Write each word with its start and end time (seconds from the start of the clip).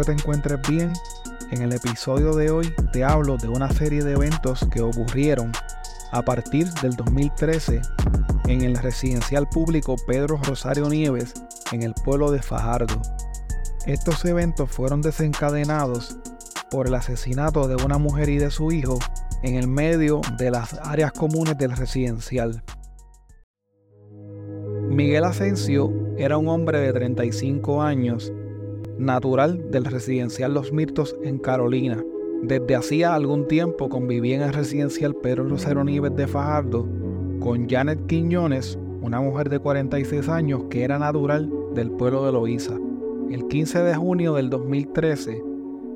Que 0.00 0.06
te 0.06 0.12
encuentres 0.12 0.58
bien. 0.66 0.94
En 1.50 1.60
el 1.60 1.74
episodio 1.74 2.34
de 2.34 2.50
hoy 2.50 2.72
te 2.90 3.04
hablo 3.04 3.36
de 3.36 3.48
una 3.48 3.70
serie 3.70 4.02
de 4.02 4.12
eventos 4.12 4.66
que 4.72 4.80
ocurrieron 4.80 5.52
a 6.10 6.22
partir 6.22 6.72
del 6.80 6.92
2013 6.96 7.82
en 8.48 8.62
el 8.62 8.76
residencial 8.76 9.46
público 9.50 9.96
Pedro 10.06 10.40
Rosario 10.42 10.88
Nieves 10.88 11.34
en 11.72 11.82
el 11.82 11.92
pueblo 11.92 12.30
de 12.30 12.40
Fajardo. 12.40 13.02
Estos 13.84 14.24
eventos 14.24 14.70
fueron 14.70 15.02
desencadenados 15.02 16.16
por 16.70 16.86
el 16.86 16.94
asesinato 16.94 17.68
de 17.68 17.76
una 17.84 17.98
mujer 17.98 18.30
y 18.30 18.38
de 18.38 18.50
su 18.50 18.72
hijo 18.72 18.98
en 19.42 19.56
el 19.56 19.68
medio 19.68 20.22
de 20.38 20.50
las 20.50 20.80
áreas 20.82 21.12
comunes 21.12 21.58
del 21.58 21.76
residencial. 21.76 22.64
Miguel 24.88 25.24
Asensio 25.24 25.92
era 26.16 26.38
un 26.38 26.48
hombre 26.48 26.80
de 26.80 26.92
35 26.92 27.82
años, 27.82 28.32
natural 29.00 29.70
del 29.70 29.86
residencial 29.86 30.54
Los 30.54 30.72
Mirtos 30.72 31.16
en 31.24 31.38
Carolina. 31.38 32.04
Desde 32.42 32.76
hacía 32.76 33.14
algún 33.14 33.48
tiempo 33.48 33.88
convivía 33.88 34.36
en 34.36 34.42
el 34.42 34.52
residencial 34.52 35.14
Pedro 35.14 35.48
Rosario 35.48 35.84
Nieves 35.84 36.14
de 36.16 36.26
Fajardo 36.26 36.86
con 37.40 37.68
Janet 37.68 38.06
Quiñones, 38.06 38.78
una 39.00 39.20
mujer 39.20 39.48
de 39.48 39.58
46 39.58 40.28
años 40.28 40.64
que 40.68 40.84
era 40.84 40.98
natural 40.98 41.50
del 41.74 41.90
pueblo 41.90 42.26
de 42.26 42.32
Loíza. 42.32 42.78
El 43.30 43.48
15 43.48 43.82
de 43.82 43.94
junio 43.94 44.34
del 44.34 44.50
2013, 44.50 45.42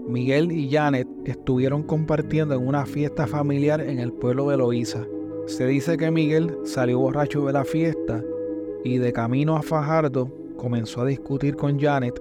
Miguel 0.08 0.52
y 0.52 0.70
Janet 0.70 1.08
estuvieron 1.24 1.82
compartiendo 1.82 2.54
en 2.54 2.66
una 2.66 2.86
fiesta 2.86 3.26
familiar 3.26 3.80
en 3.80 3.98
el 3.98 4.12
pueblo 4.12 4.48
de 4.48 4.56
Loíza. 4.56 5.06
Se 5.46 5.66
dice 5.66 5.98
que 5.98 6.10
Miguel 6.10 6.56
salió 6.64 7.00
borracho 7.00 7.44
de 7.46 7.52
la 7.52 7.64
fiesta 7.64 8.22
y 8.82 8.98
de 8.98 9.12
camino 9.12 9.56
a 9.56 9.62
Fajardo 9.62 10.30
comenzó 10.56 11.02
a 11.02 11.06
discutir 11.06 11.56
con 11.56 11.78
Janet, 11.78 12.18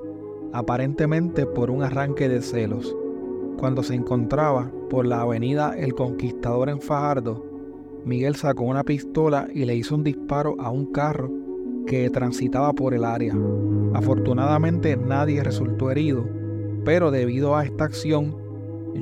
aparentemente 0.54 1.46
por 1.46 1.70
un 1.70 1.84
arranque 1.84 2.30
de 2.30 2.42
celos. 2.42 2.96
Cuando 3.58 3.84
se 3.84 3.96
encontraba 3.96 4.72
por 4.90 5.06
la 5.06 5.22
avenida 5.22 5.76
El 5.78 5.94
Conquistador 5.96 6.70
en 6.70 6.80
Fajardo, 6.80 7.44
Miguel 8.06 8.36
sacó 8.36 8.64
una 8.64 8.84
pistola 8.84 9.48
y 9.54 9.66
le 9.66 9.76
hizo 9.76 9.96
un 9.96 10.04
disparo 10.04 10.56
a 10.60 10.70
un 10.70 10.92
carro 10.92 11.32
que 11.88 12.10
transitaba 12.10 12.74
por 12.74 12.94
el 12.94 13.04
área. 13.04 13.36
Afortunadamente 13.94 14.96
nadie 14.96 15.44
resultó 15.44 15.90
herido, 15.92 16.26
pero 16.86 17.12
debido 17.12 17.56
a 17.56 17.66
esta 17.66 17.86
acción, 17.86 18.36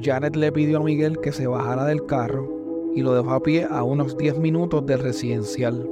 Janet 0.01 0.35
le 0.35 0.51
pidió 0.51 0.79
a 0.79 0.83
Miguel 0.83 1.19
que 1.19 1.31
se 1.31 1.47
bajara 1.47 1.85
del 1.85 2.05
carro 2.05 2.49
y 2.95 3.01
lo 3.01 3.13
dejó 3.13 3.31
a 3.31 3.43
pie 3.43 3.67
a 3.69 3.83
unos 3.83 4.17
10 4.17 4.39
minutos 4.39 4.85
del 4.85 4.99
residencial. 4.99 5.89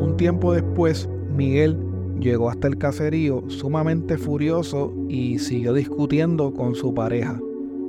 Un 0.00 0.16
tiempo 0.16 0.52
después, 0.52 1.08
Miguel 1.34 1.76
llegó 2.20 2.50
hasta 2.50 2.68
el 2.68 2.78
caserío 2.78 3.44
sumamente 3.48 4.18
furioso 4.18 4.92
y 5.08 5.38
siguió 5.38 5.72
discutiendo 5.72 6.52
con 6.52 6.74
su 6.74 6.94
pareja. 6.94 7.40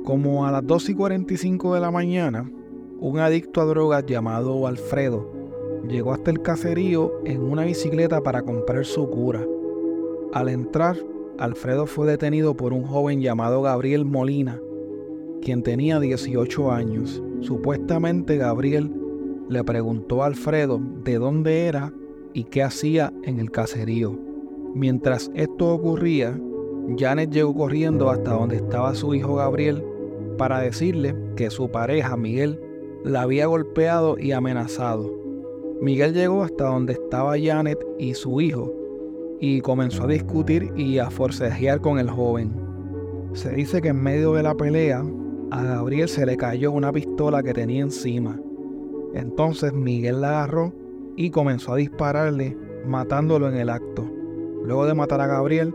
Como 0.04 0.46
a 0.46 0.50
las 0.50 0.66
2 0.66 0.90
y 0.90 0.94
45 0.94 1.74
de 1.74 1.80
la 1.80 1.90
mañana, 1.90 2.50
un 2.98 3.18
adicto 3.18 3.60
a 3.60 3.64
drogas 3.66 4.06
llamado 4.06 4.66
Alfredo 4.66 5.30
llegó 5.88 6.12
hasta 6.12 6.30
el 6.30 6.42
caserío 6.42 7.12
en 7.24 7.42
una 7.42 7.64
bicicleta 7.64 8.22
para 8.22 8.42
comprar 8.42 8.84
su 8.84 9.08
cura. 9.08 9.44
Al 10.32 10.48
entrar, 10.48 10.96
Alfredo 11.38 11.86
fue 11.86 12.06
detenido 12.06 12.56
por 12.56 12.72
un 12.72 12.84
joven 12.84 13.20
llamado 13.20 13.62
Gabriel 13.62 14.04
Molina, 14.04 14.60
quien 15.42 15.62
tenía 15.62 15.98
18 16.00 16.72
años. 16.72 17.22
Supuestamente 17.40 18.36
Gabriel 18.36 18.92
le 19.48 19.64
preguntó 19.64 20.22
a 20.22 20.26
Alfredo 20.26 20.80
de 21.04 21.18
dónde 21.18 21.66
era 21.66 21.92
y 22.34 22.44
qué 22.44 22.62
hacía 22.62 23.12
en 23.24 23.38
el 23.38 23.50
caserío. 23.50 24.18
Mientras 24.74 25.30
esto 25.34 25.74
ocurría, 25.74 26.38
Janet 26.96 27.30
llegó 27.30 27.54
corriendo 27.54 28.10
hasta 28.10 28.32
donde 28.32 28.56
estaba 28.56 28.94
su 28.94 29.14
hijo 29.14 29.36
Gabriel 29.36 29.84
para 30.38 30.60
decirle 30.60 31.14
que 31.36 31.50
su 31.50 31.70
pareja 31.70 32.16
Miguel 32.16 32.60
la 33.04 33.22
había 33.22 33.46
golpeado 33.46 34.18
y 34.18 34.32
amenazado. 34.32 35.12
Miguel 35.80 36.14
llegó 36.14 36.42
hasta 36.42 36.66
donde 36.66 36.94
estaba 36.94 37.34
Janet 37.38 37.78
y 37.98 38.14
su 38.14 38.40
hijo 38.40 38.72
y 39.40 39.60
comenzó 39.60 40.04
a 40.04 40.08
discutir 40.08 40.72
y 40.76 40.98
a 40.98 41.10
forcejear 41.10 41.80
con 41.80 41.98
el 41.98 42.08
joven. 42.08 42.52
Se 43.32 43.50
dice 43.50 43.82
que 43.82 43.88
en 43.88 44.02
medio 44.02 44.34
de 44.34 44.42
la 44.42 44.54
pelea 44.54 45.04
a 45.50 45.64
Gabriel 45.64 46.08
se 46.08 46.24
le 46.24 46.36
cayó 46.36 46.70
una 46.72 46.92
pistola 46.92 47.42
que 47.42 47.52
tenía 47.52 47.82
encima. 47.82 48.40
Entonces 49.14 49.72
Miguel 49.72 50.20
la 50.20 50.44
agarró 50.44 50.72
y 51.16 51.30
comenzó 51.30 51.74
a 51.74 51.76
dispararle, 51.76 52.56
matándolo 52.86 53.48
en 53.48 53.56
el 53.56 53.68
acto. 53.68 54.10
Luego 54.64 54.86
de 54.86 54.94
matar 54.94 55.20
a 55.20 55.26
Gabriel, 55.26 55.74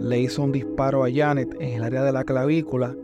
le 0.00 0.20
hizo 0.20 0.42
un 0.42 0.52
disparo 0.52 1.04
a 1.04 1.10
Janet 1.12 1.54
en 1.60 1.74
el 1.74 1.84
área 1.84 2.02
de 2.02 2.12
la 2.12 2.24
clavícula 2.24 2.96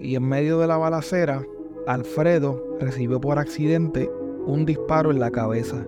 y 0.00 0.14
en 0.14 0.28
medio 0.28 0.58
de 0.58 0.66
la 0.66 0.78
balacera, 0.78 1.44
Alfredo 1.86 2.78
recibió 2.80 3.20
por 3.20 3.38
accidente 3.38 4.10
un 4.46 4.64
disparo 4.64 5.10
en 5.10 5.20
la 5.20 5.30
cabeza. 5.30 5.84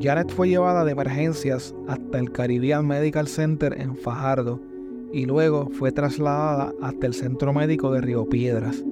Janet 0.00 0.30
fue 0.30 0.48
llevada 0.48 0.84
de 0.84 0.92
emergencias 0.92 1.74
hasta 1.88 2.18
el 2.18 2.30
Caribbean 2.30 2.86
Medical 2.86 3.26
Center 3.26 3.80
en 3.80 3.96
Fajardo 3.96 4.60
y 5.12 5.26
luego 5.26 5.70
fue 5.72 5.90
trasladada 5.90 6.72
hasta 6.80 7.06
el 7.06 7.14
Centro 7.14 7.52
Médico 7.52 7.92
de 7.92 8.00
Río 8.00 8.28
Piedras. 8.28 8.84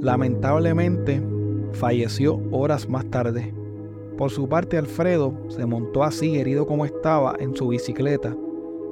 Lamentablemente, 0.00 1.22
falleció 1.72 2.40
horas 2.50 2.88
más 2.88 3.04
tarde. 3.06 3.52
Por 4.18 4.32
su 4.32 4.48
parte, 4.48 4.76
Alfredo 4.76 5.32
se 5.48 5.64
montó 5.64 6.02
así, 6.02 6.40
herido 6.40 6.66
como 6.66 6.84
estaba, 6.84 7.36
en 7.38 7.54
su 7.54 7.68
bicicleta 7.68 8.36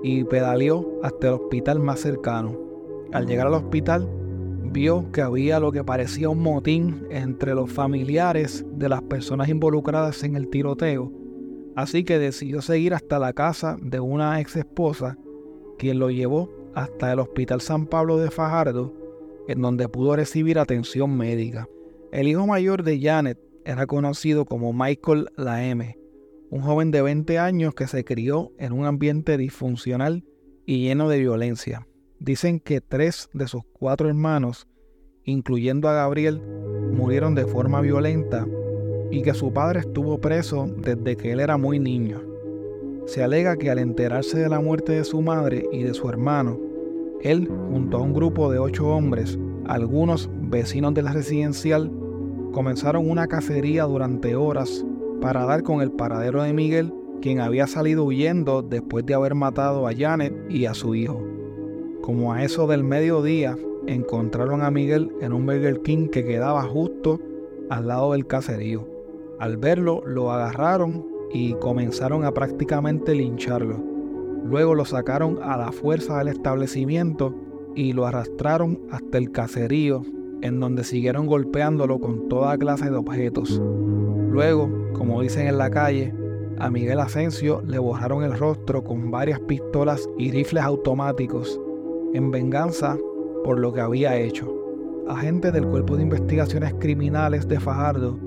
y 0.02 0.22
pedaleó 0.22 1.00
hasta 1.02 1.26
el 1.26 1.34
hospital 1.34 1.80
más 1.80 1.98
cercano. 1.98 2.56
Al 3.12 3.26
llegar 3.26 3.48
al 3.48 3.54
hospital, 3.54 4.08
vio 4.70 5.10
que 5.10 5.22
había 5.22 5.58
lo 5.58 5.72
que 5.72 5.82
parecía 5.82 6.28
un 6.28 6.40
motín 6.40 7.08
entre 7.10 7.56
los 7.56 7.72
familiares 7.72 8.64
de 8.72 8.88
las 8.88 9.02
personas 9.02 9.48
involucradas 9.48 10.22
en 10.22 10.36
el 10.36 10.48
tiroteo, 10.48 11.12
así 11.74 12.04
que 12.04 12.20
decidió 12.20 12.62
seguir 12.62 12.94
hasta 12.94 13.18
la 13.18 13.32
casa 13.32 13.76
de 13.82 13.98
una 13.98 14.40
ex 14.40 14.54
esposa, 14.54 15.18
quien 15.76 15.98
lo 15.98 16.10
llevó 16.10 16.50
hasta 16.74 17.12
el 17.12 17.18
Hospital 17.18 17.60
San 17.60 17.86
Pablo 17.86 18.16
de 18.18 18.30
Fajardo, 18.30 18.94
en 19.48 19.60
donde 19.60 19.88
pudo 19.88 20.14
recibir 20.14 20.60
atención 20.60 21.16
médica. 21.16 21.68
El 22.12 22.28
hijo 22.28 22.46
mayor 22.46 22.84
de 22.84 23.00
Janet 23.00 23.45
era 23.66 23.86
conocido 23.86 24.44
como 24.44 24.72
Michael 24.72 25.28
M., 25.36 25.98
un 26.50 26.60
joven 26.60 26.92
de 26.92 27.02
20 27.02 27.38
años 27.40 27.74
que 27.74 27.88
se 27.88 28.04
crió 28.04 28.52
en 28.58 28.72
un 28.72 28.86
ambiente 28.86 29.36
disfuncional 29.36 30.24
y 30.64 30.84
lleno 30.84 31.08
de 31.08 31.18
violencia. 31.18 31.88
Dicen 32.20 32.60
que 32.60 32.80
tres 32.80 33.28
de 33.32 33.48
sus 33.48 33.62
cuatro 33.72 34.08
hermanos, 34.08 34.68
incluyendo 35.24 35.88
a 35.88 35.94
Gabriel, 35.94 36.40
murieron 36.92 37.34
de 37.34 37.44
forma 37.46 37.80
violenta 37.80 38.46
y 39.10 39.22
que 39.22 39.34
su 39.34 39.52
padre 39.52 39.80
estuvo 39.80 40.20
preso 40.20 40.68
desde 40.78 41.16
que 41.16 41.32
él 41.32 41.40
era 41.40 41.56
muy 41.56 41.80
niño. 41.80 42.22
Se 43.06 43.24
alega 43.24 43.56
que 43.56 43.70
al 43.70 43.80
enterarse 43.80 44.38
de 44.38 44.48
la 44.48 44.60
muerte 44.60 44.92
de 44.92 45.04
su 45.04 45.20
madre 45.22 45.66
y 45.72 45.82
de 45.82 45.92
su 45.92 46.08
hermano, 46.08 46.60
él, 47.20 47.48
junto 47.48 47.96
a 47.96 48.02
un 48.02 48.14
grupo 48.14 48.50
de 48.50 48.60
ocho 48.60 48.86
hombres, 48.86 49.36
algunos 49.66 50.30
vecinos 50.32 50.94
del 50.94 51.08
residencial, 51.08 51.90
comenzaron 52.56 53.10
una 53.10 53.26
cacería 53.26 53.84
durante 53.84 54.34
horas 54.34 54.82
para 55.20 55.44
dar 55.44 55.62
con 55.62 55.82
el 55.82 55.92
paradero 55.92 56.42
de 56.42 56.54
Miguel, 56.54 56.90
quien 57.20 57.38
había 57.40 57.66
salido 57.66 58.04
huyendo 58.04 58.62
después 58.62 59.04
de 59.04 59.12
haber 59.12 59.34
matado 59.34 59.86
a 59.86 59.92
Janet 59.94 60.32
y 60.48 60.64
a 60.64 60.72
su 60.72 60.94
hijo. 60.94 61.22
Como 62.00 62.32
a 62.32 62.44
eso 62.44 62.66
del 62.66 62.82
mediodía, 62.82 63.58
encontraron 63.86 64.62
a 64.62 64.70
Miguel 64.70 65.12
en 65.20 65.34
un 65.34 65.44
Burger 65.44 65.82
King 65.82 66.08
que 66.08 66.24
quedaba 66.24 66.62
justo 66.62 67.20
al 67.68 67.88
lado 67.88 68.12
del 68.12 68.26
caserío. 68.26 68.88
Al 69.38 69.58
verlo, 69.58 70.02
lo 70.06 70.32
agarraron 70.32 71.06
y 71.34 71.52
comenzaron 71.56 72.24
a 72.24 72.32
prácticamente 72.32 73.14
lincharlo. 73.14 73.84
Luego 74.46 74.74
lo 74.74 74.86
sacaron 74.86 75.40
a 75.42 75.58
la 75.58 75.72
fuerza 75.72 76.16
del 76.20 76.28
establecimiento 76.28 77.34
y 77.74 77.92
lo 77.92 78.06
arrastraron 78.06 78.80
hasta 78.90 79.18
el 79.18 79.30
caserío 79.30 80.04
en 80.42 80.60
donde 80.60 80.84
siguieron 80.84 81.26
golpeándolo 81.26 81.98
con 82.00 82.28
toda 82.28 82.56
clase 82.58 82.90
de 82.90 82.96
objetos. 82.96 83.60
Luego, 84.30 84.70
como 84.92 85.22
dicen 85.22 85.46
en 85.46 85.58
la 85.58 85.70
calle, 85.70 86.14
a 86.58 86.70
Miguel 86.70 87.00
Asensio 87.00 87.62
le 87.66 87.78
borraron 87.78 88.22
el 88.22 88.38
rostro 88.38 88.82
con 88.82 89.10
varias 89.10 89.40
pistolas 89.40 90.08
y 90.18 90.30
rifles 90.30 90.62
automáticos, 90.62 91.60
en 92.14 92.30
venganza 92.30 92.96
por 93.44 93.58
lo 93.58 93.72
que 93.72 93.80
había 93.80 94.16
hecho. 94.16 94.52
Agentes 95.08 95.52
del 95.52 95.66
Cuerpo 95.66 95.96
de 95.96 96.02
Investigaciones 96.02 96.74
Criminales 96.80 97.46
de 97.46 97.60
Fajardo 97.60 98.18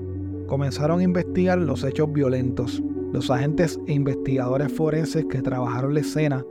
comenzaron 0.46 1.00
a 1.00 1.04
investigar 1.04 1.58
los 1.58 1.84
hechos 1.84 2.12
violentos. 2.12 2.82
Los 3.12 3.30
agentes 3.30 3.78
e 3.86 3.92
investigadores 3.92 4.72
forenses 4.72 5.26
que 5.26 5.42
trabajaron 5.42 5.94
la 5.94 6.00
escena 6.00 6.44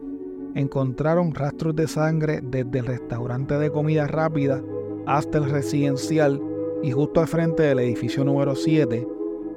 encontraron 0.55 1.33
rastros 1.33 1.75
de 1.75 1.87
sangre 1.87 2.41
desde 2.43 2.79
el 2.79 2.85
restaurante 2.85 3.57
de 3.57 3.71
comida 3.71 4.07
rápida 4.07 4.61
hasta 5.09 5.39
el 5.39 5.49
residencial 5.49 6.39
y 6.83 6.91
justo 6.91 7.19
al 7.19 7.27
frente 7.27 7.63
del 7.63 7.79
edificio 7.79 8.23
número 8.23 8.55
7, 8.55 9.07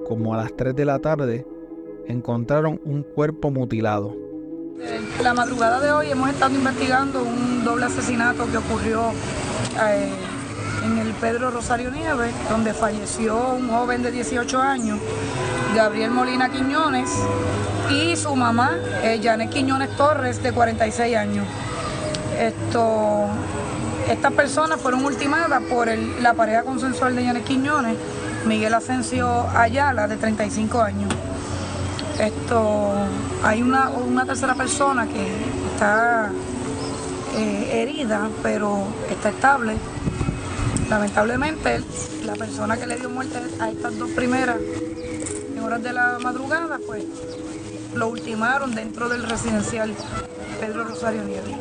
como 0.08 0.32
a 0.32 0.38
las 0.38 0.56
3 0.56 0.75
de 0.75 0.84
la 0.87 0.99
tarde, 0.99 1.46
encontraron 2.08 2.81
un 2.84 3.02
cuerpo 3.02 3.50
mutilado. 3.50 4.16
La 5.22 5.34
madrugada 5.34 5.78
de 5.81 5.93
hoy 5.93 6.10
hemos 6.10 6.31
estado 6.31 6.54
investigando 6.54 7.22
un 7.22 7.64
doble 7.64 7.84
asesinato 7.84 8.50
que 8.50 8.56
ocurrió 8.56 9.10
eh, 9.87 10.10
en 10.87 10.99
el 10.99 11.12
Pedro 11.14 11.50
Rosario 11.50 11.90
Nieves, 11.90 12.32
donde 12.48 12.72
falleció 12.72 13.55
un 13.55 13.69
joven 13.69 14.02
de 14.02 14.10
18 14.10 14.58
años, 14.58 14.98
Gabriel 15.76 16.12
Molina 16.12 16.50
Quiñones, 16.50 17.10
y 17.90 18.16
su 18.16 18.34
mamá, 18.34 18.78
eh, 19.02 19.20
Janet 19.22 19.50
Quiñones 19.50 19.90
Torres, 19.98 20.43
de 20.43 20.50
46 20.50 21.14
años. 21.14 21.46
Esto, 22.40 23.28
estas 24.08 24.32
personas 24.32 24.81
fueron 24.81 25.04
ultimadas 25.04 25.62
por 25.62 25.88
la 26.20 26.34
pareja 26.34 26.62
consensual 26.62 27.14
de 27.16 27.25
Janet 27.25 27.44
Quiñones, 27.44 27.96
Miguel 28.46 28.75
Asensio 28.75 29.46
Ayala, 29.54 30.08
de 30.08 30.16
35 30.16 30.81
años. 30.81 31.12
Esto, 32.19 32.93
hay 33.43 33.62
una, 33.62 33.90
tercera 34.26 34.54
persona 34.54 35.06
que 35.06 35.26
está 35.72 36.31
eh, 37.37 37.82
herida, 37.82 38.28
pero 38.43 38.87
está 39.10 39.31
estable. 39.31 39.76
Lamentablemente, 40.88 41.81
la 42.25 42.34
persona 42.34 42.76
que 42.76 42.87
le 42.87 42.98
dio 42.98 43.08
muerte 43.08 43.38
a 43.60 43.70
estas 43.70 43.98
dos 43.98 44.10
primeras 44.10 44.56
en 45.56 45.62
horas 45.62 45.82
de 45.82 45.93
la 45.93 46.19
madrugada, 46.22 46.78
pues 46.87 47.05
lo 47.94 48.08
ultimaron 48.08 48.75
dentro 48.75 49.08
del 49.08 49.22
residencial 49.22 49.94
Pedro 50.60 50.84
Rosario 50.84 51.25
Nieves. 51.25 51.56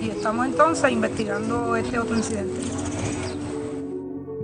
Y 0.00 0.10
estamos 0.10 0.46
entonces 0.46 0.90
investigando 0.92 1.74
este 1.76 1.98
otro 1.98 2.16
incidente. 2.16 2.60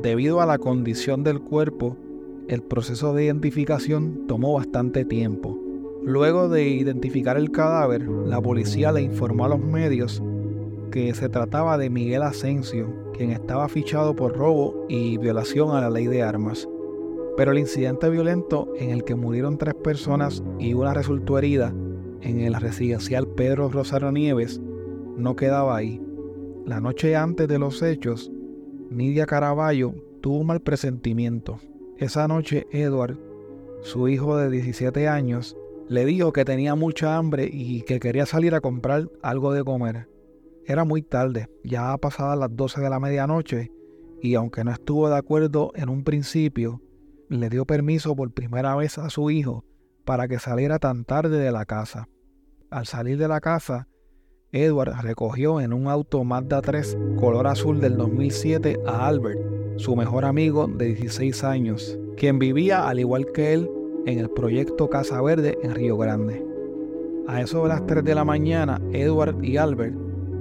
Debido 0.02 0.40
a 0.40 0.46
la 0.46 0.58
condición 0.58 1.22
del 1.22 1.40
cuerpo, 1.40 1.96
el 2.48 2.62
proceso 2.62 3.14
de 3.14 3.24
identificación 3.24 4.26
tomó 4.26 4.54
bastante 4.54 5.04
tiempo. 5.04 5.58
Luego 6.02 6.48
de 6.48 6.68
identificar 6.68 7.36
el 7.38 7.50
cadáver, 7.50 8.02
la 8.06 8.40
policía 8.40 8.92
le 8.92 9.00
informó 9.00 9.46
a 9.46 9.48
los 9.48 9.60
medios 9.60 10.22
que 10.90 11.14
se 11.14 11.28
trataba 11.28 11.78
de 11.78 11.88
Miguel 11.88 12.22
Asensio, 12.22 12.86
quien 13.14 13.30
estaba 13.30 13.68
fichado 13.68 14.14
por 14.14 14.36
robo 14.36 14.84
y 14.88 15.16
violación 15.16 15.74
a 15.74 15.80
la 15.80 15.90
ley 15.90 16.06
de 16.06 16.22
armas. 16.22 16.68
Pero 17.36 17.52
el 17.52 17.58
incidente 17.58 18.10
violento 18.10 18.68
en 18.78 18.90
el 18.90 19.04
que 19.04 19.14
murieron 19.14 19.56
tres 19.56 19.74
personas 19.74 20.42
y 20.58 20.74
una 20.74 20.94
resultó 20.94 21.38
herida 21.38 21.74
en 22.20 22.40
el 22.40 22.54
residencial 22.54 23.26
Pedro 23.26 23.70
Rosario 23.70 24.12
Nieves 24.12 24.60
no 25.16 25.36
quedaba 25.36 25.76
ahí. 25.76 26.00
La 26.64 26.80
noche 26.80 27.16
antes 27.16 27.48
de 27.48 27.58
los 27.58 27.82
hechos, 27.82 28.30
Nidia 28.90 29.26
Caraballo 29.26 29.94
tuvo 30.20 30.38
un 30.38 30.46
mal 30.46 30.60
presentimiento. 30.60 31.58
Esa 31.98 32.26
noche 32.28 32.66
Edward, 32.70 33.18
su 33.82 34.08
hijo 34.08 34.36
de 34.36 34.50
17 34.50 35.08
años, 35.08 35.56
le 35.88 36.06
dijo 36.06 36.32
que 36.32 36.44
tenía 36.44 36.74
mucha 36.74 37.16
hambre 37.16 37.48
y 37.52 37.82
que 37.82 38.00
quería 38.00 38.26
salir 38.26 38.54
a 38.54 38.60
comprar 38.60 39.10
algo 39.22 39.52
de 39.52 39.64
comer. 39.64 40.08
Era 40.66 40.84
muy 40.84 41.02
tarde, 41.02 41.50
ya 41.62 41.96
pasadas 41.98 42.38
las 42.38 42.56
12 42.56 42.80
de 42.80 42.90
la 42.90 43.00
medianoche, 43.00 43.70
y 44.22 44.34
aunque 44.34 44.64
no 44.64 44.72
estuvo 44.72 45.10
de 45.10 45.16
acuerdo 45.16 45.72
en 45.74 45.90
un 45.90 46.02
principio, 46.04 46.80
le 47.28 47.50
dio 47.50 47.66
permiso 47.66 48.16
por 48.16 48.32
primera 48.32 48.74
vez 48.74 48.96
a 48.96 49.10
su 49.10 49.30
hijo 49.30 49.64
para 50.04 50.28
que 50.28 50.38
saliera 50.38 50.78
tan 50.78 51.04
tarde 51.04 51.38
de 51.38 51.52
la 51.52 51.66
casa. 51.66 52.08
Al 52.70 52.86
salir 52.86 53.18
de 53.18 53.28
la 53.28 53.40
casa, 53.40 53.88
Edward 54.54 55.02
recogió 55.02 55.60
en 55.60 55.72
un 55.72 55.88
auto 55.88 56.22
Mazda 56.22 56.62
3 56.62 56.96
color 57.18 57.48
azul 57.48 57.80
del 57.80 57.96
2007 57.96 58.78
a 58.86 59.08
Albert, 59.08 59.40
su 59.78 59.96
mejor 59.96 60.24
amigo 60.24 60.68
de 60.68 60.94
16 60.94 61.42
años, 61.42 61.98
quien 62.16 62.38
vivía 62.38 62.88
al 62.88 63.00
igual 63.00 63.26
que 63.32 63.52
él 63.52 63.68
en 64.06 64.20
el 64.20 64.30
proyecto 64.30 64.88
Casa 64.88 65.20
Verde 65.20 65.58
en 65.64 65.74
Río 65.74 65.96
Grande. 65.96 66.46
A 67.26 67.40
eso 67.40 67.64
de 67.64 67.68
las 67.70 67.84
3 67.84 68.04
de 68.04 68.14
la 68.14 68.24
mañana, 68.24 68.80
Edward 68.92 69.42
y 69.42 69.56
Albert 69.56 69.96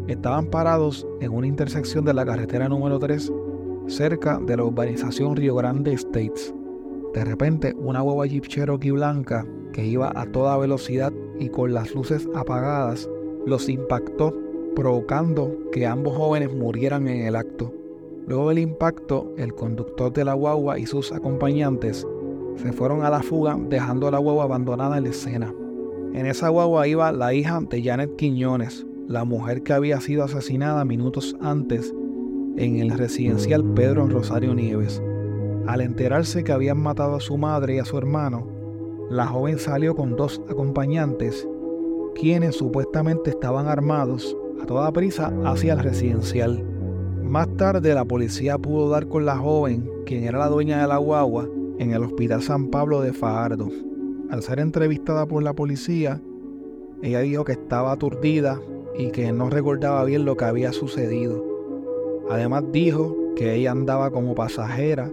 estaban 0.07 0.45
parados 0.45 1.07
en 1.19 1.31
una 1.31 1.47
intersección 1.47 2.05
de 2.05 2.13
la 2.13 2.23
carretera 2.23 2.69
número 2.69 2.99
3 2.99 3.33
cerca 3.87 4.39
de 4.45 4.57
la 4.57 4.63
urbanización 4.63 5.35
Río 5.35 5.55
Grande 5.55 5.91
Estates. 5.91 6.53
De 7.15 7.25
repente, 7.25 7.73
una 7.79 8.03
hueva 8.03 8.27
Jeep 8.27 8.45
Cherokee 8.45 8.91
blanca 8.91 9.43
que 9.71 9.83
iba 9.83 10.11
a 10.15 10.27
toda 10.27 10.55
velocidad 10.57 11.11
y 11.39 11.49
con 11.49 11.73
las 11.73 11.95
luces 11.95 12.29
apagadas 12.35 13.09
los 13.45 13.69
impactó, 13.69 14.33
provocando 14.75 15.57
que 15.71 15.85
ambos 15.85 16.15
jóvenes 16.15 16.53
murieran 16.53 17.07
en 17.07 17.25
el 17.27 17.35
acto. 17.35 17.73
Luego 18.27 18.49
del 18.49 18.59
impacto, 18.59 19.33
el 19.37 19.53
conductor 19.53 20.11
de 20.13 20.25
la 20.25 20.33
guagua 20.33 20.79
y 20.79 20.85
sus 20.85 21.11
acompañantes 21.11 22.07
se 22.55 22.71
fueron 22.71 23.03
a 23.03 23.09
la 23.09 23.21
fuga 23.21 23.57
dejando 23.69 24.09
la 24.11 24.19
guagua 24.19 24.45
abandonada 24.45 24.97
en 24.97 25.03
la 25.03 25.09
escena. 25.09 25.53
En 26.13 26.25
esa 26.25 26.49
guagua 26.49 26.87
iba 26.87 27.11
la 27.11 27.33
hija 27.33 27.59
de 27.69 27.83
Janet 27.83 28.15
Quiñones, 28.15 28.85
la 29.07 29.25
mujer 29.25 29.63
que 29.63 29.73
había 29.73 29.99
sido 29.99 30.23
asesinada 30.23 30.85
minutos 30.85 31.35
antes 31.41 31.93
en 32.55 32.77
el 32.77 32.91
residencial 32.91 33.63
Pedro 33.73 34.07
Rosario 34.07 34.53
Nieves. 34.53 35.01
Al 35.67 35.81
enterarse 35.81 36.43
que 36.43 36.51
habían 36.51 36.79
matado 36.79 37.15
a 37.15 37.19
su 37.19 37.37
madre 37.37 37.75
y 37.75 37.79
a 37.79 37.85
su 37.85 37.97
hermano, 37.97 38.47
la 39.09 39.25
joven 39.27 39.57
salió 39.57 39.95
con 39.95 40.15
dos 40.15 40.41
acompañantes, 40.49 41.47
quienes 42.13 42.55
supuestamente 42.55 43.31
estaban 43.31 43.67
armados 43.67 44.35
a 44.61 44.65
toda 44.65 44.91
prisa 44.91 45.33
hacia 45.45 45.73
el 45.73 45.79
residencial. 45.79 46.63
Más 47.23 47.47
tarde 47.57 47.93
la 47.93 48.05
policía 48.05 48.57
pudo 48.57 48.89
dar 48.89 49.07
con 49.07 49.25
la 49.25 49.37
joven, 49.37 49.89
quien 50.05 50.23
era 50.23 50.39
la 50.39 50.49
dueña 50.49 50.81
de 50.81 50.87
la 50.87 50.97
guagua, 50.97 51.49
en 51.79 51.91
el 51.91 52.03
Hospital 52.03 52.41
San 52.41 52.67
Pablo 52.67 53.01
de 53.01 53.13
Fajardo. 53.13 53.69
Al 54.29 54.43
ser 54.43 54.59
entrevistada 54.59 55.25
por 55.25 55.43
la 55.43 55.53
policía, 55.53 56.21
ella 57.01 57.19
dijo 57.19 57.43
que 57.43 57.53
estaba 57.53 57.91
aturdida 57.91 58.59
y 58.97 59.11
que 59.11 59.31
no 59.31 59.49
recordaba 59.49 60.03
bien 60.05 60.25
lo 60.25 60.37
que 60.37 60.45
había 60.45 60.71
sucedido. 60.71 61.43
Además 62.29 62.63
dijo 62.71 63.15
que 63.35 63.55
ella 63.55 63.71
andaba 63.71 64.11
como 64.11 64.35
pasajera 64.35 65.11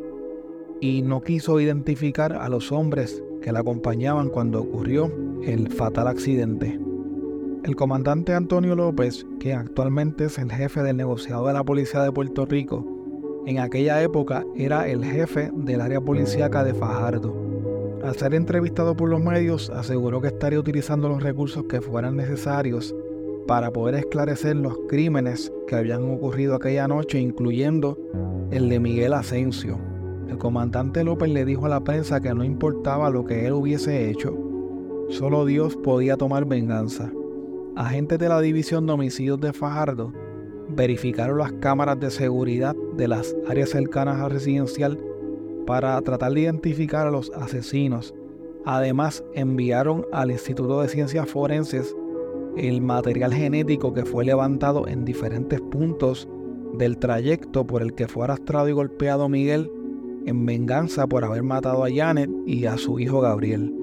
y 0.80 1.02
no 1.02 1.23
quiso 1.23 1.61
identificar 1.61 2.33
a 2.33 2.49
los 2.49 2.73
hombres 2.73 3.23
que 3.42 3.52
la 3.52 3.61
acompañaban 3.61 4.28
cuando 4.28 4.61
ocurrió 4.61 5.11
el 5.42 5.69
fatal 5.69 6.09
accidente. 6.09 6.78
El 7.62 7.76
comandante 7.76 8.33
Antonio 8.33 8.75
López, 8.75 9.26
que 9.38 9.52
actualmente 9.52 10.25
es 10.25 10.38
el 10.38 10.50
jefe 10.50 10.83
del 10.83 10.97
negociado 10.97 11.47
de 11.47 11.52
la 11.52 11.62
Policía 11.62 12.02
de 12.02 12.11
Puerto 12.11 12.47
Rico, 12.47 12.87
en 13.47 13.59
aquella 13.59 14.02
época 14.02 14.47
era 14.57 14.88
el 14.88 15.05
jefe 15.05 15.50
del 15.55 15.83
área 15.83 16.00
policíaca 16.00 16.64
de 16.64 16.73
Fajardo. 16.73 17.35
Al 18.02 18.17
ser 18.17 18.35
entrevistado 18.35 18.97
por 18.97 19.11
los 19.11 19.21
medios, 19.21 19.69
aseguró 19.69 20.23
que 20.23 20.29
estaría 20.29 20.59
utilizando 20.59 21.11
los 21.11 21.23
recursos 21.23 21.64
que 21.64 21.83
fueran 21.83 22.17
necesarios 22.17 22.95
para 23.47 23.71
poder 23.71 23.97
esclarecer 23.97 24.57
los 24.57 24.79
crímenes 24.88 25.52
que 25.67 25.76
habían 25.76 26.11
ocurrido 26.11 26.55
aquella 26.55 26.88
noche, 26.88 27.21
incluyendo 27.21 27.99
el 28.50 28.71
de 28.71 28.81
Miguel 28.81 29.12
Asensio. 29.12 29.79
El 30.29 30.38
comandante 30.38 31.05
López 31.05 31.29
le 31.29 31.45
dijo 31.45 31.67
a 31.67 31.71
la 31.71 31.85
prensa 31.85 32.21
que 32.21 32.33
no 32.33 32.43
importaba 32.43 33.11
lo 33.11 33.26
que 33.26 33.47
él 33.47 33.52
hubiese 33.52 34.09
hecho, 34.09 34.35
solo 35.11 35.45
Dios 35.45 35.76
podía 35.76 36.17
tomar 36.17 36.47
venganza. 36.47 37.12
Agentes 37.77 38.19
de 38.19 38.29
la 38.29 38.41
División 38.41 38.87
de 38.87 38.93
Homicidios 38.93 39.41
de 39.41 39.53
Fajardo 39.53 40.12
verificaron 40.69 41.39
las 41.39 41.53
cámaras 41.53 41.99
de 42.00 42.11
seguridad 42.11 42.75
de 42.97 43.09
las 43.09 43.35
áreas 43.49 43.71
cercanas 43.71 44.21
al 44.21 44.31
residencial 44.31 44.99
para 45.67 46.00
tratar 46.03 46.33
de 46.33 46.41
identificar 46.41 47.07
a 47.07 47.11
los 47.11 47.31
asesinos. 47.31 48.15
Además, 48.65 49.25
enviaron 49.35 50.07
al 50.12 50.31
Instituto 50.31 50.81
de 50.83 50.89
Ciencias 50.89 51.29
Forenses 51.29 51.97
el 52.57 52.81
material 52.81 53.33
genético 53.33 53.95
que 53.95 54.05
fue 54.05 54.25
levantado 54.25 54.89
en 54.89 55.05
diferentes 55.05 55.61
puntos 55.61 56.29
del 56.75 56.99
trayecto 56.99 57.67
por 57.67 57.83
el 57.83 57.95
que 57.95 58.09
fue 58.09 58.25
arrastrado 58.25 58.69
y 58.69 58.73
golpeado 58.73 59.29
Miguel 59.29 59.71
en 60.27 60.45
venganza 60.45 61.07
por 61.07 61.25
haber 61.25 61.43
matado 61.43 61.85
a 61.85 61.91
Janet 61.91 62.31
y 62.47 62.67
a 62.67 62.77
su 62.77 62.99
hijo 62.99 63.21
Gabriel. 63.21 63.80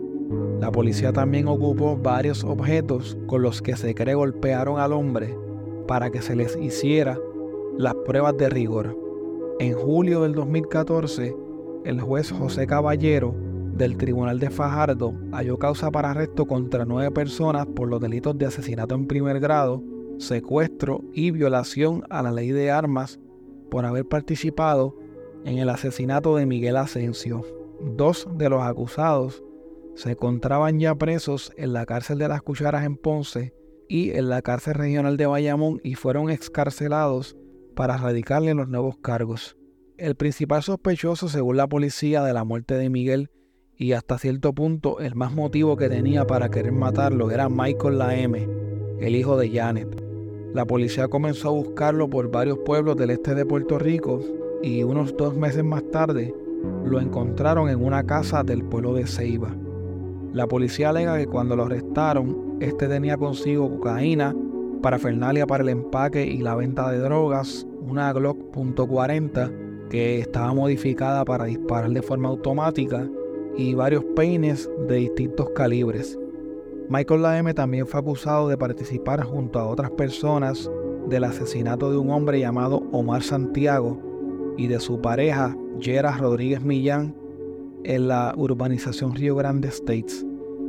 La 0.60 0.72
policía 0.72 1.14
también 1.14 1.48
ocupó 1.48 1.98
varios 1.98 2.44
objetos 2.44 3.18
con 3.28 3.42
los 3.42 3.62
que 3.62 3.76
se 3.76 3.96
cree 3.96 4.16
golpearon 4.16 4.80
al 4.80 4.94
hombre 4.94 5.38
para 5.88 6.10
que 6.10 6.22
se 6.22 6.36
les 6.36 6.58
hiciera 6.58 7.18
las 7.78 7.96
pruebas 8.06 8.36
de 8.38 8.50
rigor. 8.50 8.98
En 9.60 9.74
julio 9.74 10.24
del 10.24 10.34
2014, 10.34 11.36
el 11.86 12.02
juez 12.02 12.32
José 12.32 12.68
Caballero 12.68 13.34
del 13.78 13.96
Tribunal 13.98 14.40
de 14.40 14.50
Fajardo 14.50 15.14
halló 15.32 15.58
causa 15.58 15.92
para 15.92 16.12
arresto 16.12 16.46
contra 16.46 16.86
nueve 16.86 17.12
personas 17.12 17.68
por 17.68 17.88
los 17.88 18.02
delitos 18.02 18.38
de 18.38 18.48
asesinato 18.48 18.96
en 18.96 19.08
primer 19.08 19.40
grado, 19.40 19.84
secuestro 20.18 21.02
y 21.14 21.32
violación 21.32 22.04
a 22.10 22.24
la 22.24 22.32
ley 22.32 22.50
de 22.50 22.72
armas 22.72 23.20
por 23.70 23.86
haber 23.86 24.06
participado 24.06 24.96
en 25.46 25.60
el 25.60 25.70
asesinato 25.70 26.36
de 26.36 26.46
Miguel 26.46 26.78
Asensio. 26.78 27.44
Dos 27.96 28.28
de 28.36 28.50
los 28.50 28.64
acusados 28.64 29.44
se 29.98 30.12
encontraban 30.12 30.80
ya 30.80 30.94
presos 30.94 31.52
en 31.58 31.74
la 31.74 31.88
cárcel 31.88 32.20
de 32.20 32.28
las 32.28 32.44
Cucharas 32.44 32.86
en 32.86 32.98
Ponce 32.98 33.56
y 33.90 34.12
en 34.12 34.30
la 34.30 34.44
cárcel 34.44 34.76
regional 34.76 35.18
de 35.18 35.26
Bayamón 35.26 35.82
y 35.84 35.96
fueron 35.96 36.30
excarcelados 36.30 37.36
para 37.76 37.98
radicarle 37.98 38.54
los 38.54 38.68
nuevos 38.70 38.98
cargos. 39.00 39.58
El 39.98 40.14
principal 40.14 40.62
sospechoso, 40.62 41.30
según 41.30 41.58
la 41.58 41.66
policía, 41.66 42.22
de 42.22 42.32
la 42.32 42.44
muerte 42.44 42.76
de 42.76 42.92
Miguel 42.92 43.32
y 43.76 43.94
hasta 43.94 44.20
cierto 44.20 44.54
punto 44.54 45.00
el 45.00 45.16
más 45.16 45.34
motivo 45.34 45.78
que 45.78 45.90
tenía 45.90 46.28
para 46.28 46.50
querer 46.50 46.74
matarlo 46.74 47.32
era 47.32 47.50
Michael 47.50 48.00
M., 48.00 48.48
el 49.00 49.16
hijo 49.16 49.36
de 49.36 49.50
Janet. 49.50 50.04
La 50.54 50.66
policía 50.66 51.08
comenzó 51.08 51.50
a 51.50 51.54
buscarlo 51.54 52.08
por 52.08 52.30
varios 52.30 52.60
pueblos 52.60 52.98
del 52.98 53.10
este 53.10 53.34
de 53.34 53.48
Puerto 53.48 53.80
Rico 53.80 54.22
y 54.62 54.84
unos 54.84 55.18
dos 55.18 55.36
meses 55.36 55.64
más 55.64 55.84
tarde 55.90 56.36
lo 56.86 57.02
encontraron 57.02 57.68
en 57.70 57.84
una 57.84 58.06
casa 58.06 58.44
del 58.44 58.64
pueblo 58.64 58.94
de 58.94 59.08
Ceiba. 59.08 59.56
La 60.34 60.48
policía 60.48 60.90
alega 60.90 61.18
que 61.18 61.28
cuando 61.28 61.56
lo 61.56 61.66
arrestaron, 61.66 62.58
este 62.60 62.88
tenía 62.88 63.18
consigo 63.18 63.70
cocaína, 63.70 64.36
parafernalia 64.82 65.48
para 65.48 65.64
el 65.64 65.70
empaque 65.70 66.26
y 66.26 66.40
la 66.40 66.56
venta 66.56 66.92
de 66.92 67.00
drogas, 67.00 67.66
una 67.82 68.12
Glock 68.14 68.38
.40 68.54 69.90
que 69.90 70.20
estaba 70.20 70.54
modificada 70.54 71.24
para 71.24 71.46
disparar 71.46 71.90
de 71.92 72.02
forma 72.02 72.30
automática 72.30 73.10
y 73.56 73.74
varios 73.74 74.04
peines 74.16 74.70
de 74.88 74.96
distintos 74.96 75.50
calibres. 75.52 76.20
Michael 76.90 77.22
Laeme 77.22 77.54
también 77.54 77.88
fue 77.88 78.00
acusado 78.00 78.48
de 78.50 78.58
participar 78.58 79.24
junto 79.24 79.60
a 79.60 79.68
otras 79.68 79.92
personas 79.92 80.70
del 81.10 81.24
asesinato 81.24 81.90
de 81.90 81.98
un 81.98 82.12
hombre 82.12 82.40
llamado 82.40 82.84
Omar 82.92 83.24
Santiago 83.24 84.00
y 84.58 84.68
de 84.68 84.80
su 84.80 85.02
pareja 85.02 85.56
Yera 85.80 86.18
Rodríguez 86.18 86.64
Millán 86.64 87.16
en 87.84 88.08
la 88.08 88.34
urbanización 88.38 89.16
Río 89.16 89.36
Grande 89.36 89.68
States. 89.70 90.26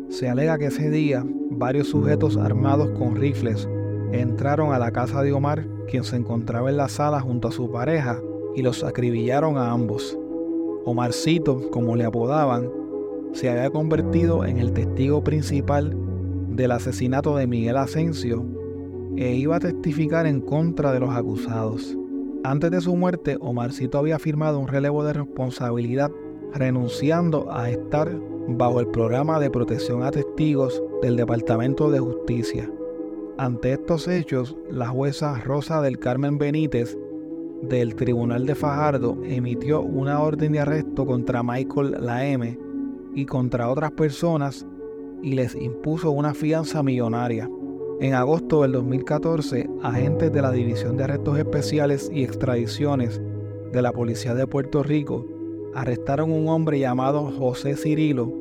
Se 0.08 0.28
alega 0.28 0.58
que 0.58 0.66
ese 0.66 0.90
día 0.90 1.24
varios 1.50 1.88
sujetos 1.88 2.36
armados 2.36 2.90
con 2.98 3.16
rifles 3.16 3.68
entraron 4.12 4.72
a 4.72 4.78
la 4.78 4.90
casa 4.90 5.22
de 5.22 5.32
Omar, 5.32 5.66
quien 5.88 6.04
se 6.04 6.16
encontraba 6.16 6.70
en 6.70 6.76
la 6.76 6.88
sala 6.88 7.20
junto 7.20 7.48
a 7.48 7.52
su 7.52 7.70
pareja, 7.70 8.20
y 8.54 8.62
los 8.62 8.82
acribillaron 8.84 9.56
a 9.56 9.70
ambos. 9.70 10.18
Omarcito, 10.84 11.70
como 11.70 11.96
le 11.96 12.04
apodaban, 12.04 12.70
se 13.32 13.50
había 13.50 13.70
convertido 13.70 14.44
en 14.44 14.58
el 14.58 14.72
testigo 14.72 15.22
principal 15.22 15.94
del 16.48 16.72
asesinato 16.72 17.36
de 17.36 17.46
Miguel 17.46 17.76
Asensio 17.76 18.44
e 19.16 19.34
iba 19.34 19.56
a 19.56 19.60
testificar 19.60 20.26
en 20.26 20.40
contra 20.40 20.92
de 20.92 21.00
los 21.00 21.10
acusados. 21.10 21.96
Antes 22.44 22.70
de 22.70 22.80
su 22.80 22.96
muerte, 22.96 23.36
Omarcito 23.40 23.98
había 23.98 24.18
firmado 24.18 24.58
un 24.58 24.68
relevo 24.68 25.04
de 25.04 25.12
responsabilidad 25.12 26.10
renunciando 26.54 27.50
a 27.52 27.70
estar 27.70 28.10
bajo 28.48 28.80
el 28.80 28.88
programa 28.88 29.38
de 29.38 29.50
protección 29.50 30.02
a 30.02 30.10
testigos 30.10 30.82
del 31.02 31.16
Departamento 31.16 31.90
de 31.90 32.00
Justicia. 32.00 32.70
Ante 33.36 33.72
estos 33.72 34.08
hechos, 34.08 34.56
la 34.70 34.88
jueza 34.88 35.38
Rosa 35.44 35.80
del 35.82 35.98
Carmen 35.98 36.38
Benítez 36.38 36.96
del 37.62 37.94
Tribunal 37.94 38.46
de 38.46 38.54
Fajardo 38.54 39.18
emitió 39.24 39.80
una 39.82 40.20
orden 40.20 40.52
de 40.52 40.60
arresto 40.60 41.06
contra 41.06 41.42
Michael 41.42 41.96
Laeme 42.00 42.58
y 43.14 43.26
contra 43.26 43.68
otras 43.68 43.92
personas 43.92 44.66
y 45.22 45.34
les 45.34 45.54
impuso 45.54 46.10
una 46.10 46.34
fianza 46.34 46.82
millonaria. 46.82 47.50
En 48.00 48.14
agosto 48.14 48.62
del 48.62 48.72
2014, 48.72 49.68
agentes 49.82 50.32
de 50.32 50.42
la 50.42 50.52
División 50.52 50.96
de 50.96 51.04
Arrestos 51.04 51.38
Especiales 51.38 52.10
y 52.12 52.22
Extradiciones 52.22 53.20
de 53.72 53.82
la 53.82 53.92
Policía 53.92 54.34
de 54.34 54.46
Puerto 54.46 54.82
Rico 54.82 55.37
arrestaron 55.74 56.30
a 56.30 56.34
un 56.34 56.48
hombre 56.48 56.78
llamado 56.78 57.32
José 57.38 57.76
Cirilo 57.76 58.32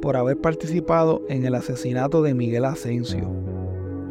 por 0.00 0.16
haber 0.16 0.40
participado 0.40 1.22
en 1.28 1.44
el 1.44 1.54
asesinato 1.54 2.22
de 2.22 2.34
Miguel 2.34 2.64
Asensio. 2.64 3.30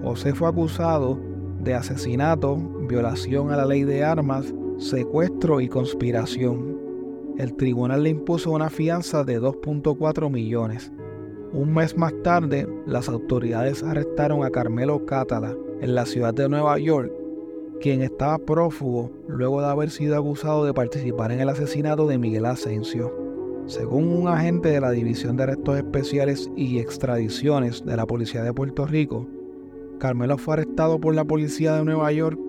José 0.03 0.33
fue 0.33 0.49
acusado 0.49 1.19
de 1.59 1.75
asesinato, 1.75 2.57
violación 2.87 3.51
a 3.51 3.57
la 3.57 3.65
ley 3.65 3.83
de 3.83 4.03
armas, 4.03 4.53
secuestro 4.77 5.61
y 5.61 5.67
conspiración. 5.67 6.79
El 7.37 7.55
tribunal 7.55 8.03
le 8.03 8.09
impuso 8.09 8.51
una 8.51 8.69
fianza 8.69 9.23
de 9.23 9.39
2.4 9.39 10.29
millones. 10.29 10.91
Un 11.53 11.73
mes 11.73 11.97
más 11.97 12.13
tarde, 12.23 12.67
las 12.85 13.09
autoridades 13.09 13.83
arrestaron 13.83 14.43
a 14.43 14.49
Carmelo 14.49 15.05
Cátala 15.05 15.55
en 15.81 15.95
la 15.95 16.05
ciudad 16.05 16.33
de 16.33 16.47
Nueva 16.47 16.79
York, 16.79 17.11
quien 17.81 18.03
estaba 18.03 18.37
prófugo 18.37 19.11
luego 19.27 19.59
de 19.59 19.67
haber 19.67 19.89
sido 19.89 20.15
acusado 20.15 20.63
de 20.63 20.73
participar 20.73 21.31
en 21.31 21.41
el 21.41 21.49
asesinato 21.49 22.07
de 22.07 22.17
Miguel 22.17 22.45
Asensio. 22.45 23.11
Según 23.65 24.07
un 24.07 24.27
agente 24.27 24.69
de 24.69 24.79
la 24.79 24.91
División 24.91 25.35
de 25.35 25.43
Arrestos 25.43 25.77
Especiales 25.77 26.49
y 26.55 26.79
Extradiciones 26.79 27.83
de 27.83 27.97
la 27.97 28.05
Policía 28.05 28.43
de 28.43 28.53
Puerto 28.53 28.85
Rico, 28.85 29.27
Carmelo 29.99 30.37
fue 30.37 30.53
arrestado 30.53 30.99
por 30.99 31.15
la 31.15 31.25
policía 31.25 31.73
de 31.75 31.83
Nueva 31.83 32.11
York 32.11 32.39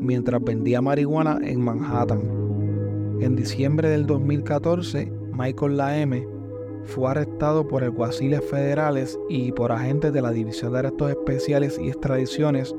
mientras 0.00 0.42
vendía 0.42 0.82
marihuana 0.82 1.38
en 1.42 1.60
Manhattan. 1.60 2.22
En 3.20 3.36
diciembre 3.36 3.88
del 3.88 4.06
2014, 4.06 5.10
Michael 5.32 5.76
Laeme 5.76 6.26
fue 6.84 7.10
arrestado 7.10 7.66
por 7.66 7.84
alguaciles 7.84 8.44
federales 8.44 9.18
y 9.28 9.52
por 9.52 9.72
agentes 9.72 10.12
de 10.12 10.20
la 10.20 10.32
División 10.32 10.72
de 10.72 10.80
Arrestos 10.80 11.10
Especiales 11.10 11.78
y 11.80 11.88
Extradiciones 11.88 12.74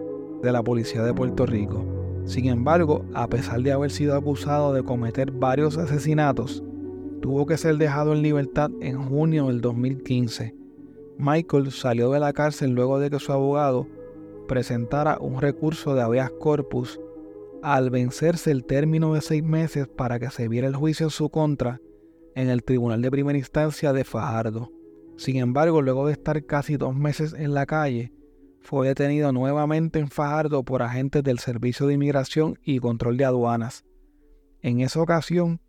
de 0.45 0.53
la 0.53 0.63
Policía 0.63 1.03
de 1.03 1.13
Puerto 1.13 1.45
Rico. 1.45 1.83
Sin 2.25 2.45
embargo, 2.45 3.03
a 3.13 3.27
pesar 3.27 3.61
de 3.61 3.71
haber 3.71 3.91
sido 3.91 4.15
acusado 4.15 4.73
de 4.73 4.83
cometer 4.83 5.31
varios 5.31 5.77
asesinatos, 5.77 6.63
tuvo 7.21 7.45
que 7.45 7.57
ser 7.57 7.77
dejado 7.77 8.13
en 8.13 8.21
libertad 8.21 8.71
en 8.79 8.97
junio 8.97 9.47
del 9.47 9.59
2015. 9.59 10.55
Michael 11.17 11.71
salió 11.71 12.11
de 12.11 12.19
la 12.19 12.33
cárcel 12.33 12.71
luego 12.71 12.99
de 12.99 13.09
que 13.09 13.19
su 13.19 13.31
abogado 13.31 13.87
presentara 14.47 15.17
un 15.19 15.41
recurso 15.41 15.95
de 15.95 16.01
habeas 16.01 16.31
corpus 16.31 16.99
al 17.61 17.89
vencerse 17.89 18.51
el 18.51 18.63
término 18.63 19.13
de 19.13 19.21
seis 19.21 19.43
meses 19.43 19.87
para 19.87 20.19
que 20.19 20.29
se 20.29 20.47
viera 20.47 20.67
el 20.67 20.75
juicio 20.75 21.07
en 21.07 21.11
su 21.11 21.29
contra 21.29 21.81
en 22.35 22.49
el 22.49 22.63
Tribunal 22.63 23.01
de 23.01 23.09
Primera 23.09 23.37
Instancia 23.37 23.91
de 23.93 24.03
Fajardo. 24.03 24.71
Sin 25.15 25.37
embargo, 25.37 25.81
luego 25.81 26.05
de 26.05 26.13
estar 26.13 26.45
casi 26.45 26.77
dos 26.77 26.95
meses 26.95 27.33
en 27.33 27.53
la 27.53 27.65
calle, 27.65 28.11
fue 28.65 28.87
detenido 28.87 29.31
nuevamente 29.31 29.99
en 29.99 30.07
Fajardo 30.07 30.63
por 30.63 30.81
agentes 30.81 31.23
del 31.23 31.37
Servicio 31.37 31.85
de 31.85 31.93
Inmigración 31.93 32.57
y 32.63 32.79
Control 32.79 33.15
de 33.15 33.25
Aduanas. 33.25 33.85
En 34.63 34.79
esa 34.79 34.99
ocasión, 34.99 35.61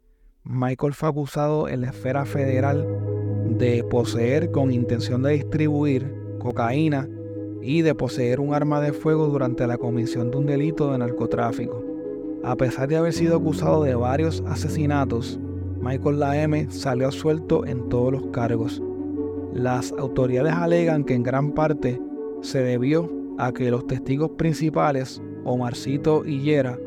Michael 0.44 0.94
fue 0.94 1.10
acusado 1.10 1.68
en 1.68 1.82
la 1.82 1.88
esfera 1.88 2.24
federal 2.24 2.88
de 3.50 3.84
poseer 3.84 4.50
con 4.50 4.72
intención 4.72 5.22
de 5.22 5.34
distribuir 5.34 6.10
cocaína 6.38 7.06
y 7.60 7.82
de 7.82 7.94
poseer 7.94 8.40
un 8.40 8.54
arma 8.54 8.80
de 8.80 8.94
fuego 8.94 9.26
durante 9.26 9.66
la 9.66 9.76
comisión 9.76 10.30
de 10.30 10.38
un 10.38 10.46
delito 10.46 10.90
de 10.90 10.96
narcotráfico. 10.96 11.84
A 12.44 12.56
pesar 12.56 12.88
de 12.88 12.96
haber 12.96 13.12
sido 13.12 13.36
acusado 13.36 13.82
de 13.82 13.94
varios 13.94 14.42
asesinatos, 14.46 15.38
Michael 15.82 16.18
Laeme 16.18 16.70
salió 16.70 17.12
suelto 17.12 17.66
en 17.66 17.90
todos 17.90 18.10
los 18.10 18.26
cargos. 18.28 18.82
Las 19.52 19.92
autoridades 19.92 20.54
alegan 20.54 21.04
que 21.04 21.14
en 21.14 21.22
gran 21.22 21.52
parte 21.52 22.00
se 22.42 22.62
debió 22.62 23.10
a 23.38 23.52
que 23.52 23.70
los 23.70 23.86
testigos 23.86 24.30
principales, 24.32 25.22
Omarcito 25.44 26.24
y 26.24 26.40
Yera, 26.40 26.78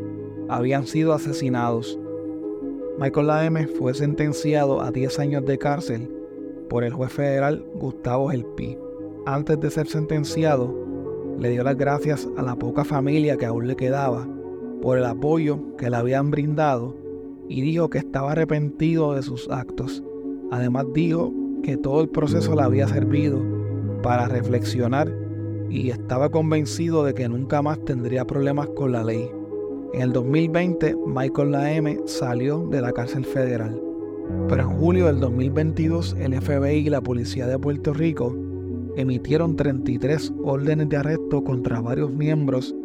habían 0.47 0.87
sido 0.87 1.13
asesinados. 1.13 1.99
Michael 2.99 3.27
Laeme 3.27 3.67
fue 3.67 3.93
sentenciado 3.93 4.81
a 4.81 4.91
10 4.91 5.19
años 5.19 5.45
de 5.45 5.57
cárcel 5.57 6.11
por 6.69 6.83
el 6.83 6.93
juez 6.93 7.11
federal 7.11 7.65
Gustavo 7.75 8.29
Gelpi. 8.29 8.77
Antes 9.25 9.59
de 9.59 9.69
ser 9.69 9.87
sentenciado, 9.87 10.75
le 11.37 11.49
dio 11.49 11.63
las 11.63 11.77
gracias 11.77 12.27
a 12.37 12.41
la 12.41 12.55
poca 12.55 12.83
familia 12.83 13.37
que 13.37 13.45
aún 13.45 13.67
le 13.67 13.75
quedaba 13.75 14.27
por 14.81 14.97
el 14.97 15.05
apoyo 15.05 15.75
que 15.77 15.89
le 15.89 15.95
habían 15.95 16.31
brindado 16.31 16.95
y 17.47 17.61
dijo 17.61 17.89
que 17.89 17.99
estaba 17.99 18.31
arrepentido 18.31 19.13
de 19.13 19.23
sus 19.23 19.49
actos. 19.49 20.03
Además 20.51 20.85
dijo 20.93 21.33
que 21.63 21.77
todo 21.77 22.01
el 22.01 22.09
proceso 22.09 22.55
le 22.55 22.61
había 22.63 22.87
servido 22.87 23.41
para 24.01 24.27
reflexionar 24.27 25.13
y 25.69 25.89
estaba 25.89 26.29
convencido 26.29 27.03
de 27.03 27.13
que 27.13 27.29
nunca 27.29 27.61
más 27.61 27.83
tendría 27.85 28.25
problemas 28.25 28.67
con 28.69 28.91
la 28.91 29.03
ley. 29.03 29.29
En 29.93 30.01
el 30.01 30.13
2020, 30.13 30.95
Michael 31.07 31.51
Laeme 31.51 31.99
salió 32.05 32.67
de 32.67 32.81
la 32.81 32.91
cárcel 32.91 33.25
federal. 33.25 33.81
Pero 34.47 34.61
en 34.61 34.69
julio 34.69 35.07
del 35.07 35.19
2022, 35.19 36.15
el 36.19 36.39
FBI 36.39 36.77
y 36.77 36.89
la 36.89 37.01
Policía 37.01 37.47
de 37.47 37.57
Puerto 37.57 37.93
Rico 37.93 38.35
emitieron 38.95 39.55
33 39.55 40.33
órdenes 40.43 40.89
de 40.89 40.97
arresto 40.97 41.43
contra 41.43 41.81
varios 41.81 42.11
miembros 42.11 42.75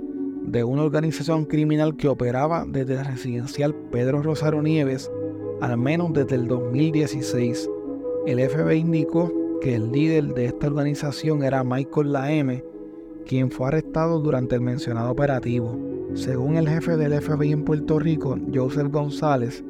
de 0.46 0.64
una 0.64 0.82
organización 0.82 1.44
criminal 1.44 1.96
que 1.96 2.08
operaba 2.08 2.66
desde 2.68 2.94
el 2.94 3.04
residencial 3.04 3.74
Pedro 3.90 4.22
Rosario 4.22 4.62
Nieves 4.62 5.10
al 5.60 5.78
menos 5.78 6.12
desde 6.12 6.36
el 6.36 6.46
2016. 6.46 7.70
El 8.26 8.48
FBI 8.48 8.78
indicó 8.78 9.32
que 9.60 9.74
el 9.74 9.92
líder 9.92 10.34
de 10.34 10.46
esta 10.46 10.66
organización 10.66 11.42
era 11.42 11.64
Michael 11.64 12.12
Laeme, 12.12 12.64
quien 13.24 13.50
fue 13.50 13.68
arrestado 13.68 14.20
durante 14.20 14.54
el 14.54 14.60
mencionado 14.60 15.10
operativo. 15.10 15.78
Según 16.14 16.56
el 16.56 16.68
jefe 16.68 16.96
del 16.96 17.20
FBI 17.20 17.52
en 17.52 17.64
Puerto 17.64 17.98
Rico, 17.98 18.38
Joseph 18.52 18.90
González, 18.90 19.64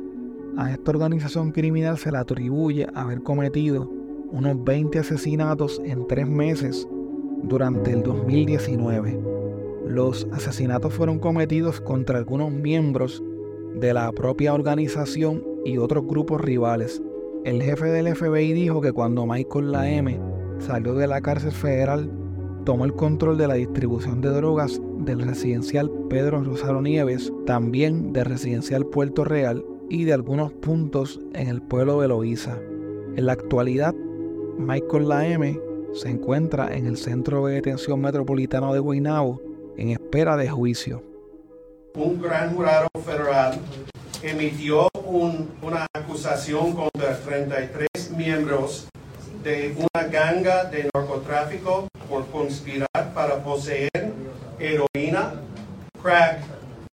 a 0.57 0.73
esta 0.73 0.91
organización 0.91 1.53
criminal 1.53 1.99
se 1.99 2.13
le 2.13 2.19
atribuye 2.19 2.87
haber 2.95 3.23
cometido 3.23 3.91
unos 4.31 4.63
20 4.65 4.99
asesinatos 4.99 5.81
en 5.85 6.07
tres 6.07 6.29
meses 6.29 6.87
durante 7.43 7.93
el 7.93 8.03
2019 8.03 9.35
los 9.87 10.27
asesinatos 10.33 10.95
fueron 10.95 11.19
cometidos 11.19 11.81
contra 11.81 12.19
algunos 12.19 12.51
miembros 12.51 13.23
de 13.75 13.93
la 13.93 14.11
propia 14.13 14.55
organización 14.55 15.45
y 15.65 15.79
otros 15.79 16.07
grupos 16.07 16.41
rivales. 16.41 17.03
El 17.45 17.63
jefe 17.63 17.87
del 17.87 18.15
FBI 18.15 18.55
dijo 18.55 18.81
que 18.81 18.93
cuando 18.93 19.27
Michael 19.27 19.73
La 19.73 19.91
M 19.91 20.19
salió 20.59 20.95
de 20.95 21.07
la 21.07 21.21
cárcel 21.21 21.53
federal, 21.53 22.11
tomó 22.65 22.87
el 22.87 22.95
control 22.95 23.37
de 23.37 23.47
la 23.47 23.55
distribución 23.55 24.21
de 24.21 24.31
drogas 24.31 24.81
del 24.99 25.21
residencial 25.21 25.91
Pedro 26.09 26.43
Rosario 26.43 26.81
Nieves, 26.81 27.33
también 27.47 28.13
del 28.13 28.25
residencial 28.25 28.87
Puerto 28.87 29.25
Real 29.25 29.65
y 29.91 30.05
de 30.05 30.15
algunos 30.15 30.53
puntos 30.53 31.21
en 31.35 31.49
el 31.49 31.61
pueblo 31.61 32.01
de 32.01 32.09
Loíza. 32.09 32.59
En 33.17 33.27
la 33.27 33.33
actualidad, 33.33 33.95
Michael 34.59 35.09
La 35.09 35.27
M 35.27 35.61
se 35.93 36.09
encuentra 36.09 36.75
en 36.75 36.87
el 36.87 36.97
Centro 36.97 37.47
de 37.47 37.57
Detención 37.57 38.01
Metropolitano 38.01 38.73
de 38.73 38.81
Guaynabo 38.81 39.41
en 39.77 39.91
espera 39.91 40.37
de 40.37 40.49
juicio. 40.49 41.03
Un 41.95 42.21
gran 42.21 42.55
jurado 42.55 42.89
federal 43.05 43.59
emitió 44.23 44.89
una 45.63 45.87
acusación 45.93 46.73
contra 46.73 47.17
33 47.19 48.11
miembros 48.17 48.89
de 49.43 49.77
una 49.77 50.09
ganga 50.09 50.65
de 50.65 50.89
narcotráfico 50.95 51.87
por 52.15 52.31
conspirar 52.31 53.13
para 53.13 53.43
poseer 53.43 54.13
heroína, 54.61 55.35
crack, 56.01 56.45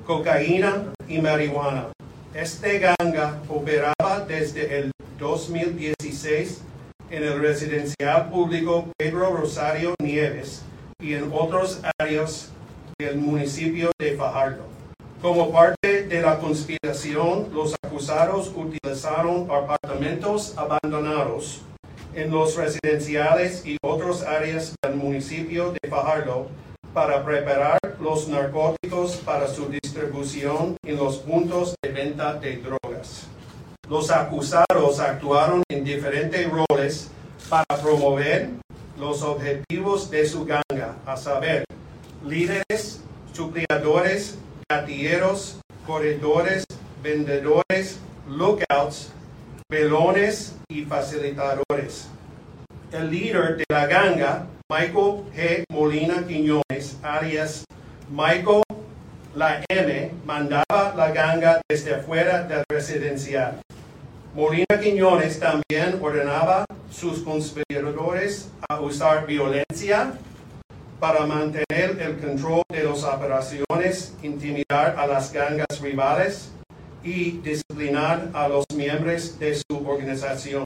cocaína 0.05 0.93
y 1.09 1.19
marihuana. 1.19 1.87
Este 2.33 2.79
ganga 2.79 3.41
operaba 3.49 4.25
desde 4.25 4.79
el 4.79 4.91
2016 5.19 6.61
en 7.09 7.23
el 7.23 7.37
residencial 7.41 8.29
público 8.29 8.87
Pedro 8.97 9.35
Rosario 9.35 9.93
Nieves 10.01 10.61
y 11.01 11.15
en 11.15 11.29
otras 11.33 11.81
áreas 11.97 12.53
del 12.97 13.17
municipio 13.17 13.91
de 13.99 14.15
Fajardo. 14.15 14.63
Como 15.21 15.51
parte 15.51 16.03
de 16.03 16.21
la 16.21 16.39
conspiración, 16.39 17.49
los 17.53 17.75
acusados 17.83 18.53
utilizaron 18.55 19.51
apartamentos 19.51 20.57
abandonados 20.57 21.61
en 22.13 22.31
los 22.31 22.55
residenciales 22.55 23.65
y 23.65 23.77
otras 23.81 24.23
áreas 24.23 24.75
del 24.83 24.95
municipio 24.95 25.73
de 25.81 25.89
Fajardo 25.89 26.47
para 26.93 27.23
preparar 27.23 27.79
los 27.99 28.27
narcóticos 28.27 29.17
para 29.17 29.47
su 29.47 29.67
distribución 29.67 30.75
en 30.83 30.97
los 30.97 31.17
puntos 31.17 31.75
de 31.83 31.91
venta 31.91 32.33
de 32.33 32.57
drogas. 32.57 33.27
Los 33.87 34.11
acusados 34.11 34.99
actuaron 34.99 35.63
en 35.69 35.83
diferentes 35.83 36.47
roles 36.49 37.09
para 37.49 37.65
promover 37.81 38.49
los 38.97 39.21
objetivos 39.23 40.09
de 40.11 40.25
su 40.25 40.45
ganga, 40.45 40.97
a 41.05 41.15
saber, 41.15 41.63
líderes, 42.25 43.01
suplidores, 43.33 44.37
gatilleros, 44.69 45.59
corredores, 45.87 46.65
vendedores, 47.01 47.99
lookouts, 48.27 49.11
velones 49.69 50.55
y 50.67 50.83
facilitadores. 50.83 52.09
El 52.91 53.11
líder 53.11 53.57
de 53.57 53.65
la 53.69 53.85
ganga, 53.85 54.47
Michael 54.67 55.23
G. 55.35 55.63
Molina 55.71 56.25
Quiñones, 56.25 56.97
alias 57.03 57.65
Michael 58.09 58.63
La 59.35 59.63
M, 59.69 60.11
mandaba 60.25 60.95
la 60.97 61.11
ganga 61.11 61.61
desde 61.69 61.93
afuera 61.93 62.43
del 62.43 62.63
residencial. 62.67 63.61
Molina 64.33 64.79
Quiñones 64.81 65.39
también 65.39 65.99
ordenaba 66.01 66.65
sus 66.89 67.19
conspiradores 67.19 68.49
a 68.67 68.81
usar 68.81 69.27
violencia 69.27 70.13
para 70.99 71.27
mantener 71.27 72.01
el 72.01 72.17
control 72.19 72.63
de 72.69 72.83
las 72.85 73.03
operaciones, 73.03 74.15
intimidar 74.23 74.95
a 74.97 75.05
las 75.05 75.31
gangas 75.31 75.79
rivales 75.79 76.51
y 77.03 77.39
disciplinar 77.39 78.29
a 78.33 78.47
los 78.47 78.65
miembros 78.75 79.39
de 79.39 79.55
su 79.55 79.77
organización. 79.85 80.63